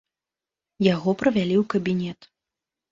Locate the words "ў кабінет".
1.61-2.19